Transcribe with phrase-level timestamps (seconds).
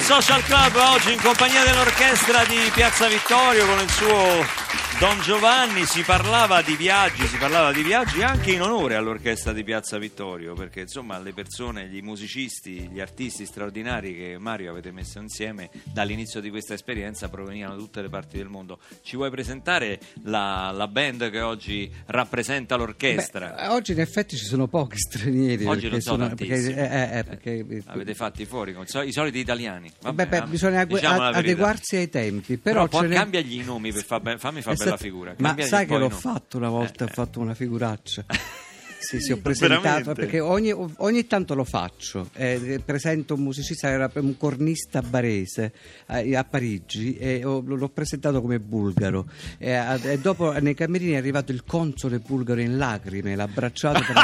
[0.00, 4.61] Social Club oggi in compagnia dell'orchestra di Piazza Vittorio con il suo
[5.02, 9.64] Don Giovanni si parlava di viaggi, si parlava di viaggi anche in onore all'orchestra di
[9.64, 15.18] Piazza Vittorio, perché insomma le persone, gli musicisti, gli artisti straordinari che Mario avete messo
[15.18, 18.78] insieme dall'inizio di questa esperienza provenivano da tutte le parti del mondo.
[19.02, 23.54] Ci vuoi presentare la, la band che oggi rappresenta l'orchestra?
[23.56, 25.64] Beh, oggi in effetti ci sono pochi stranieri.
[25.64, 26.78] Oggi non perché sono perché, tantissimi.
[26.78, 29.90] eh, eh, eh, perché- Avete fatti fuori con i soliti italiani.
[30.00, 32.56] Vabbè, Vabbè, beh, bisogna agu- diciamo adeguarsi ai tempi.
[32.56, 35.02] Però, Però, poi ce n'è- cambiagli i nomi per fa fammi fare bella Esatto.
[35.08, 35.34] figura.
[35.38, 36.20] Ma Cambiagli sai che l'ho nomi.
[36.20, 38.24] fatto una volta, Eh, ho fatto una figuraccia.
[39.02, 39.66] Sì, sì, ho Veramente?
[39.82, 42.30] presentato perché ogni, ogni tanto lo faccio.
[42.34, 45.72] Eh, presento un musicista, era un cornista barese
[46.06, 49.26] eh, a Parigi e ho- l'ho presentato come bulgaro.
[49.58, 54.04] E, a- e dopo nei camerini è arrivato il console bulgaro in lacrime, l'ha abbracciato
[54.04, 54.14] per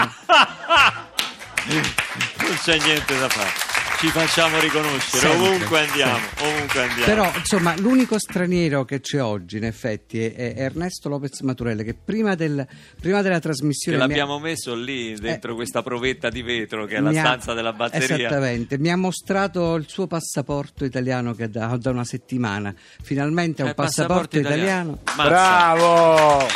[1.67, 3.68] non c'è niente da fare.
[3.99, 7.05] Ci facciamo riconoscere Sempre, ovunque andiamo, ovunque andiamo.
[7.05, 11.95] Però, insomma, l'unico straniero che c'è oggi, in effetti, è, è Ernesto Lopez Maturelle, che
[11.95, 12.65] prima, del-
[13.01, 13.97] prima della che trasmissione.
[13.99, 17.19] mi ha- l'abbiamo messo lì dentro Eh, questa provetta di vetro che è la mi
[17.19, 18.17] ha- stanza della batteria.
[18.29, 22.73] Esattamente, mi ha mostrato il suo passaporto italiano che da, da una settimana.
[23.03, 25.01] Finalmente ha Eh, un passaporto, italiano.
[25.17, 26.47] Mazza, Bravo!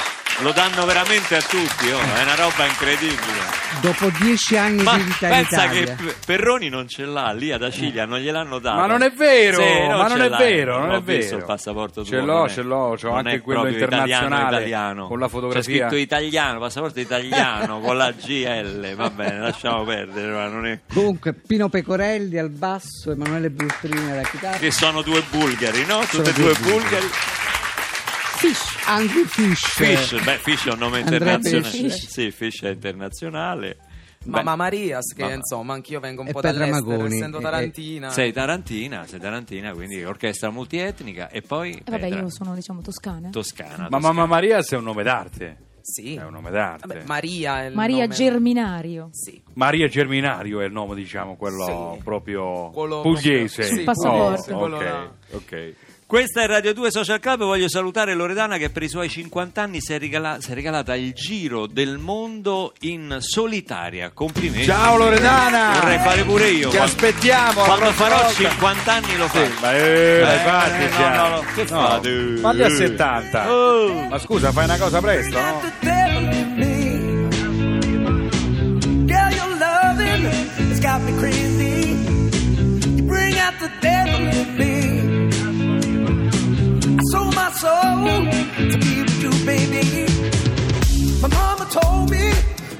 [0.41, 3.61] Lo danno veramente a tutti, oh, è una roba incredibile.
[3.81, 7.63] Dopo dieci anni Ma di vita in pensa che Perroni non ce l'ha lì ad
[7.63, 8.77] Acilia, non gliel'hanno dato.
[8.81, 11.37] Ma non è vero, Sì, ma non è vero, non L'ho è vero.
[11.37, 14.57] il passaporto Ce l'ho, non è- ce l'ho, c'ho non anche è quello proprio internazionale,
[14.57, 15.63] italiano, con la fotografia.
[15.63, 20.81] C'è scritto italiano, passaporto italiano con la GL, va bene, lasciamo perdere, ma non è...
[20.93, 24.57] Comunque, Pino Pecorelli al basso, Emanuele Bustrini alla chitarra.
[24.59, 26.03] Che sono due bulgari, no?
[26.03, 27.07] Sono Tutte e due due bulgari.
[28.37, 29.75] Fish, Angry Fish.
[29.77, 31.71] Fish, beh, Fish è un nome Andrea internazionale.
[31.71, 32.07] Fish.
[32.09, 33.77] Sì, Fish è internazionale.
[34.25, 37.17] Ma, Beh, ma Marias, che ma- insomma, anch'io vengo un E po' Petra dall'estero, Magoni,
[37.17, 38.11] essendo e- e- tarantina.
[38.11, 42.81] Sei tarantina, sei tarantina, quindi orchestra multietnica e poi E vabbè, Petra, io sono, diciamo,
[42.83, 43.31] toscana.
[43.31, 43.69] toscana.
[43.71, 43.99] Ma toscana.
[44.01, 45.57] Mamma Maria è un nome d'arte.
[45.81, 46.15] Sì.
[46.15, 46.87] È un nome d'arte.
[46.87, 49.09] Vabbè, Maria è il Maria nome- Germinario.
[49.11, 49.43] Sì.
[49.55, 52.03] Maria Germinario è il nome, diciamo, quello Sì.
[52.05, 53.65] proprio Quello pugliese.
[53.65, 54.55] sì, passaporto.
[54.55, 55.13] Oh, quello ok, là.
[55.33, 55.75] ok.
[56.13, 59.81] Questa è Radio 2 Social Club, voglio salutare Loredana che per i suoi 50 anni
[59.81, 64.11] si è, regala- si è regalata il giro del mondo in solitaria.
[64.13, 64.67] Complimenti.
[64.67, 65.79] Ciao Loredana!
[65.81, 66.69] Vorrei fare pure io.
[66.69, 68.33] Ti quando- aspettiamo Quando farò volta.
[68.35, 69.61] 50 anni lo Sì, faccio.
[69.63, 71.17] ma eh, l'hai Eh, fatti no, già.
[71.17, 72.37] no, no, che fate?
[72.43, 73.51] Falli a 70.
[73.51, 74.09] Oh.
[74.11, 75.61] Ma scusa, fai una cosa presto, no?
[87.63, 88.05] Soul
[88.71, 89.85] to be with you, baby.
[91.23, 92.25] My mama told me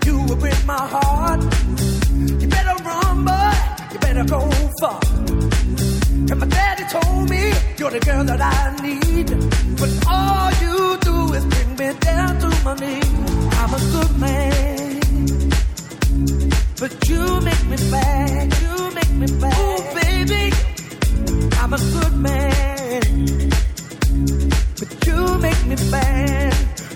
[0.07, 1.41] you would break my heart.
[2.41, 3.53] You better run, boy.
[3.93, 4.41] You better go
[4.81, 5.01] far.
[6.31, 7.43] And my daddy told me
[7.79, 9.29] you're the girl that I need.
[9.81, 10.77] But all you
[11.09, 13.11] do is bring me down to my knees.
[13.61, 15.01] I'm a good man.
[16.81, 19.55] But you make me bad, you make me bad.
[19.65, 20.45] Oh, baby,
[21.61, 23.52] I'm a good man.
[25.13, 26.55] You make me bad,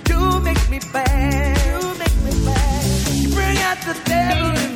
[0.09, 3.35] you make me bad, you make me bad.
[3.35, 4.76] Bring out the devil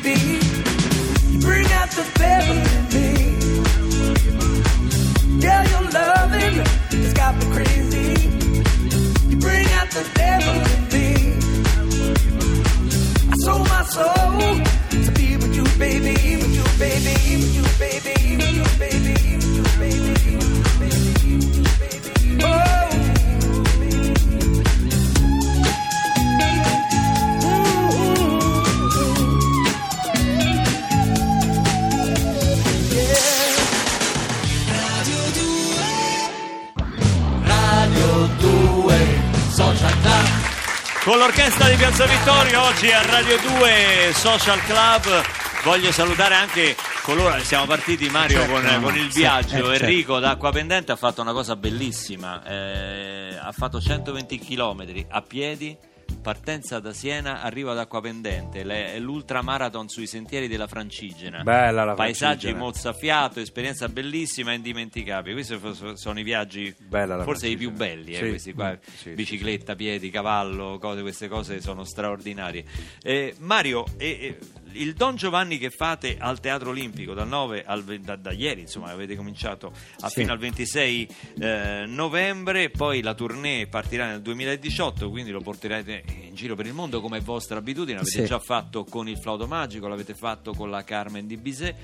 [0.00, 0.20] baby.
[1.30, 3.08] You bring out the devil in me.
[5.40, 6.56] Girl, your loving
[7.02, 8.08] has got me crazy.
[9.30, 11.08] You bring out the devil in me.
[13.30, 14.40] I sold my soul
[15.04, 18.05] to be with you, baby, with you, baby, with you, baby,
[41.16, 45.24] Con l'orchestra di Piazza Vittorio oggi a Radio 2 Social Club
[45.64, 49.84] voglio salutare anche coloro siamo partiti Mario Certo, con, con il viaggio eh, certo.
[49.86, 55.22] Enrico da Acqua Pendente ha fatto una cosa bellissima eh, ha fatto 120 km a
[55.22, 55.74] piedi
[56.22, 61.84] partenza da Siena arrivo ad Acqua Pendente le- è l'ultramarathon sui sentieri della Francigena Bella
[61.84, 62.58] la paesaggi Francigena.
[62.58, 65.58] mozzafiato esperienza bellissima e indimenticabile questi
[65.94, 66.74] sono i viaggi
[67.24, 68.28] forse i più belli eh, Sì.
[68.28, 72.64] questi qua sì, bicicletta, piedi, cavallo, cose, queste cose sono straordinarie.
[73.02, 74.38] Eh, Mario, eh, eh,
[74.76, 78.90] il Don Giovanni che fate al Teatro Olimpico dal 9 al da, da ieri, insomma,
[78.90, 80.20] avete cominciato a Sì.
[80.20, 81.08] fino al 26
[81.38, 86.72] eh, novembre, poi la tournée partirà nel 2018, quindi lo porterete in giro per il
[86.72, 88.26] mondo come è vostra abitudine, l'avete Sì.
[88.26, 91.74] già fatto con il Flauto Magico, l'avete fatto con la Carmen di Bizet,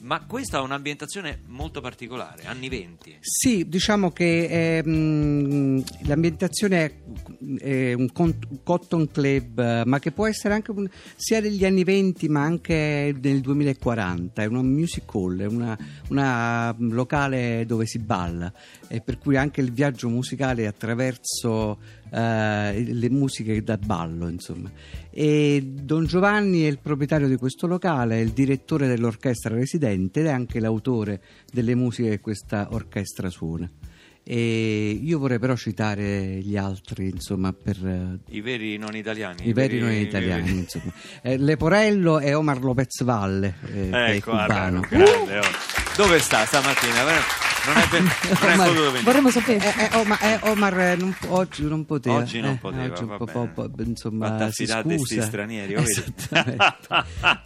[0.00, 3.18] ma questa ha un'ambientazione molto particolare, anni 20.
[3.20, 6.84] Sì, diciamo che ehm, l'ambientazione
[7.58, 8.08] è, è un
[8.62, 13.40] cotton club, ma che può essere anche un- sia degli anni 20 ma anche del
[13.40, 14.42] 2040.
[14.42, 15.78] È una music hall, è una,
[16.08, 18.52] una locale dove si balla,
[18.88, 21.78] e per cui anche il viaggio musicale attraverso
[22.10, 24.70] eh, le musiche da ballo, insomma.
[25.10, 30.26] E Don Giovanni è il proprietario di questo locale, è il direttore dell'orchestra residente ed
[30.26, 31.20] è anche l'autore
[31.52, 33.70] delle musiche che questa orchestra suona.
[34.32, 39.48] E io vorrei però citare gli altri, insomma, per eh, I veri non italiani.
[39.48, 40.42] i veri non i italiani.
[40.44, 40.92] veri- Insomma.
[41.20, 44.86] Eh, Leporello e Omar Lopez Valle, eh, è Ecco, cubano.
[44.88, 45.42] grande, oh.
[45.96, 47.02] Dove sta stamattina?
[47.02, 49.02] Non è, ben- non è Ma- potuto venire.
[49.02, 49.74] Vorremmo sapere.
[49.90, 52.14] Eh, eh, ma, eh, Omar eh, non- oggi non poteva.
[52.18, 55.22] Oggi non eh, poteva, oggi un va po', po', po', insomma, si scusa.
[55.22, 55.74] stranieri.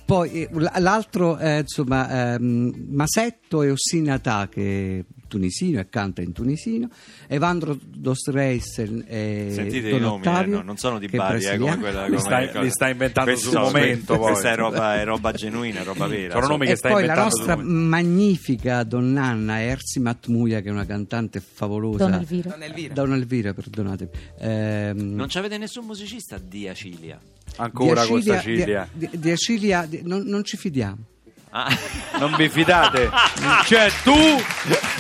[0.05, 0.49] Poi eh,
[0.81, 5.05] l'altro, eh, insomma, ehm, Masetto e Ossinata, che è
[5.39, 6.89] tunisino e canta in tunisino,
[7.27, 11.59] Evandro Dostreisen e Sentite Don i nomi, eh, Ottavio, no, non sono di Bari, eh,
[11.59, 12.03] come quella.
[12.03, 14.31] Li come- stai- come- li stai inventando Questi sul momento, poi.
[14.31, 16.35] Questa è roba, è roba genuina, è roba vera.
[16.35, 20.87] Sono nomi che E stai poi la nostra magnifica donnanna Ersimat Muia, che è una
[20.87, 22.05] cantante favolosa.
[22.05, 22.51] Don Elvira.
[22.51, 22.95] Don Elvira.
[22.95, 24.11] Don Elvira, perdonatemi.
[24.39, 27.19] Ehm, Non ci avete nessun musicista di Acilia?
[27.57, 28.89] Ancora di Acilia- Ciglia.
[28.93, 30.99] Di, di- di Acilia di- non, non ci fidiamo.
[31.57, 31.69] Ah.
[32.19, 33.09] Non vi fidate?
[33.67, 34.13] Cioè, tu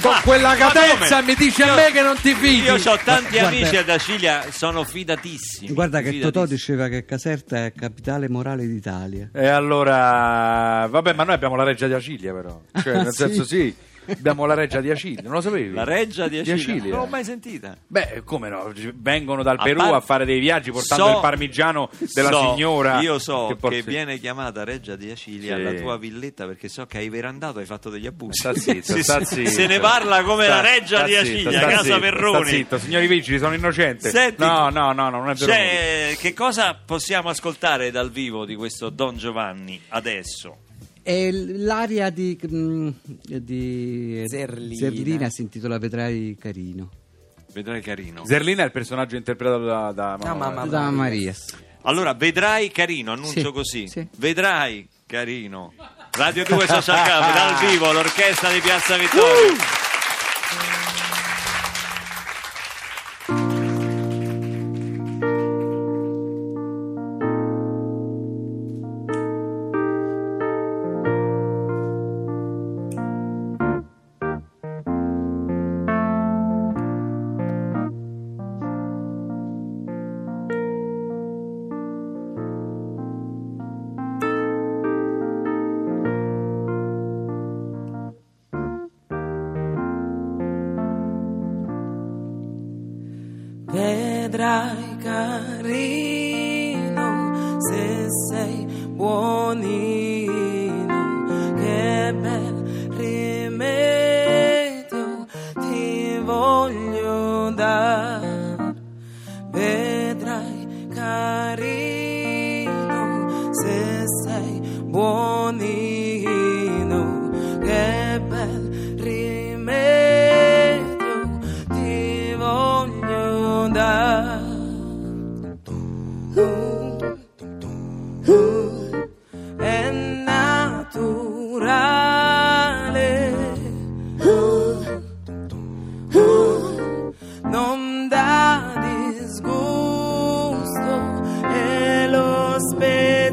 [0.00, 2.62] con quella Ma cadenza mi dici a me che non ti fidi?
[2.62, 5.72] Io ho tanti Guarda- amici ad Acilia, sono fidatissimi.
[5.72, 6.76] Guarda che Totò fidatissimi.
[6.76, 9.30] diceva che Caserta è capitale morale d'Italia.
[9.32, 12.60] E allora, vabbè, ma noi abbiamo la reggia di Acilia, però.
[12.82, 13.16] Cioè, nel Sì.
[13.16, 13.74] senso, sì,
[14.06, 15.72] abbiamo la reggia di Acilia, non lo sapevi?
[15.72, 16.54] La reggia di Acilia?
[16.54, 16.90] Acilia.
[16.90, 17.76] Non l'ho mai sentita.
[17.86, 18.72] Beh, come no?
[18.94, 22.52] Vengono dal A Perù par- a fare dei viaggi portando So- il parmigiano della so-
[22.54, 23.00] signora.
[23.00, 25.60] Io so che, porti- viene chiamata Reggia di Acilia Sì.
[25.60, 28.38] alla tua villetta perché so che hai verandato e hai fatto degli abusi.
[28.38, 29.50] Sta zitto, sta zitto.
[29.50, 32.44] Se ne parla come Sta- la Reggia di Acilia, casa zitto, Perroni.
[32.44, 34.10] Sta zitto, signori vigili, sono innocente.
[34.10, 35.52] Senti- no, no, no, no, non è vero.
[35.52, 40.58] Cioè, che cosa possiamo ascoltare dal vivo di questo Don Giovanni adesso?
[41.06, 42.88] E l'aria di, mm,
[43.26, 44.74] di Zerlina.
[44.74, 46.88] Zerlina si intitola Vedrai carino.
[47.52, 48.24] Vedrai carino.
[48.24, 51.34] Zerlina è il personaggio interpretato da, da No, mamma Da Maria.
[51.82, 53.86] Allora, vedrai carino, annuncio Sì, così.
[53.88, 54.08] sì.
[54.16, 55.74] Vedrai carino.
[56.12, 59.52] Radio 2 Social Club dal vivo, l'orchestra di Piazza Vittorio.
[94.34, 96.26] vedrai carino
[97.60, 100.32] se sei buonino
[101.54, 104.26] che bel rimedio
[105.60, 108.74] ti voglio dare
[109.52, 111.92] vedrai carino
[113.52, 116.13] se sei buonino.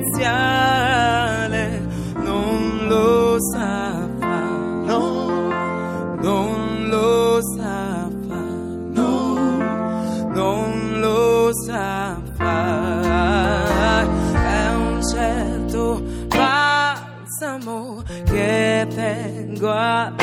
[0.01, 1.79] speziale,
[2.15, 4.39] non lo saprà,
[4.85, 5.49] no,
[6.21, 8.41] non lo saprà,
[8.93, 9.57] no,
[10.33, 12.79] non lo saprà.
[14.33, 20.20] È un certo balsamo che tengo a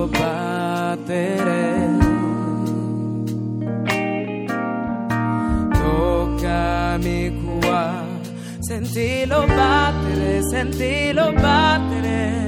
[0.00, 1.98] sentilo battere
[5.72, 8.04] toccami qua,
[8.60, 12.39] sentilo battere, sentilo battere.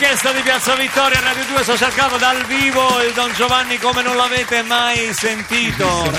[0.00, 4.16] L'orchestra di Piazza Vittoria, Radio 2 Social Club dal vivo, il Don Giovanni come non
[4.16, 6.10] l'avete mai sentito,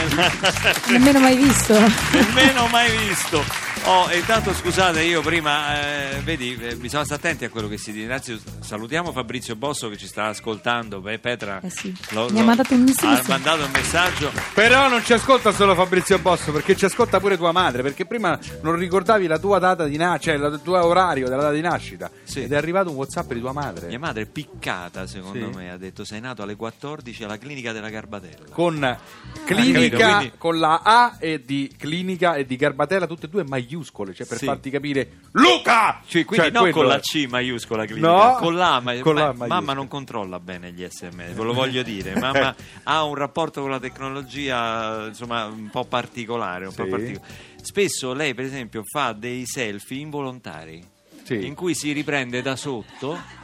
[0.86, 1.74] Nemmeno mai visto.
[2.12, 3.71] nemmeno mai visto.
[3.84, 5.82] Oh, intanto scusate, io prima,
[6.16, 8.06] eh, vedi, eh, bisogna stare attenti a quello che si dice.
[8.06, 11.02] Innanzitutto salutiamo Fabrizio Bosso che ci sta ascoltando.
[11.02, 11.94] Beh, Petra Eh sì.
[12.30, 13.22] Mi ha mandato un messaggio.
[13.22, 14.32] Ha mandato un messaggio.
[14.54, 18.38] Però non ci ascolta solo Fabrizio Bosso, perché ci ascolta pure tua madre, perché prima
[18.62, 22.10] non ricordavi la tua data di nascita, cioè il tuo orario della data di nascita.
[22.24, 22.44] Sì.
[22.44, 23.88] Ed è arrivato un WhatsApp di tua madre.
[23.88, 25.56] Mia madre è piccata, secondo Sì.
[25.58, 28.46] me, ha detto sei nato alle 14 alla clinica della Garbatella.
[28.52, 33.30] Con capito, clinica, quindi- con la A e di clinica e di Garbatella, tutte e
[33.30, 33.44] due
[33.76, 34.46] maiuscole, cioè per Sì.
[34.46, 36.02] farti capire Luca!
[36.06, 37.00] Cioè, quindi Cioè, non quello con la è.
[37.00, 39.48] C maiuscola clinica, No, con la, ma- con la ma- maiuscola.
[39.48, 42.16] mamma non controlla bene gli sms, ve lo voglio dire.
[42.20, 46.66] Mamma ha un rapporto con la tecnologia insomma un po' particolare.
[46.66, 46.90] un po' Sì.
[46.90, 47.22] partico-
[47.62, 50.84] Spesso lei, per esempio, fa dei selfie involontari
[51.24, 51.46] Sì.
[51.46, 53.40] in cui si riprende da sotto.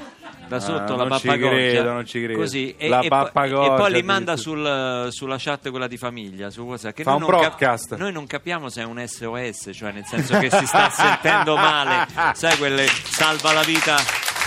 [0.47, 2.39] Da sotto Ah, la non ci credo, non ci credo.
[2.39, 6.49] così e, e poi- pappagorgia, e poi li manda sul- sulla chat quella di famiglia
[6.49, 7.97] su WhatsApp che Fa noi un non cap- broadcast.
[7.97, 12.07] noi non capiamo se è un SOS cioè nel senso che si sta sentendo male
[12.33, 13.97] sai quelle salva la vita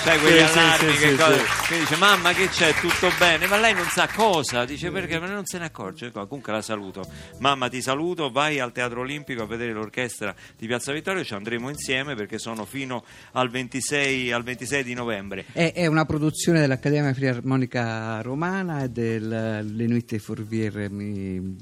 [0.03, 1.69] sai quegli Sì, allarmi sì, che, sì, cosa- sì.
[1.73, 2.73] che dice mamma che c'è?
[2.75, 3.47] Tutto bene?
[3.47, 6.11] Ma lei non sa cosa dice perché ma non se ne accorge?
[6.11, 7.05] Comunque la saluto.
[7.39, 11.69] Mamma ti saluto vai al Teatro Olimpico a vedere l'orchestra di Piazza Vittorio ci andremo
[11.69, 15.45] insieme perché sono fino al 26, al 26 di novembre.
[15.53, 21.57] È, è una produzione dell'Accademia Filarmonica Romana e delle Nuit Fourvière, mi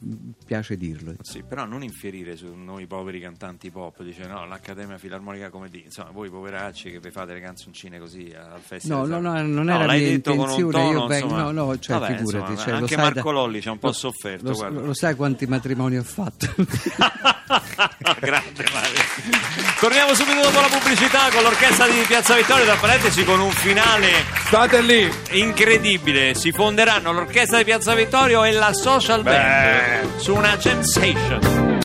[0.44, 1.14] piace dirlo.
[1.22, 5.82] Sì, però non infierire su noi poveri cantanti pop, dice no, l'Accademia Filarmonica come di,
[5.84, 9.08] insomma, voi poveracci che vi fate le canzoncine così al festival.
[9.08, 11.78] No, no, no, non era l'hai mia detto con un tono, vengo- insomma, no, no,
[11.78, 14.86] cioè, vabbè, figurati, insomma, cioè, anche Marco da- Lolli ci ha un po' sofferto, Lo,
[14.86, 16.46] lo sai quanti matrimoni ho fatto?
[18.20, 19.00] Grande Mario.
[19.80, 24.08] Torniamo subito dopo la pubblicità con l'orchestra di Piazza Vittorio, tra parentesi con un finale
[24.46, 25.10] State lì!
[25.32, 26.34] incredibile.
[26.34, 31.57] Si fonderanno l'orchestra di Piazza Vittorio e la social band su una jam session.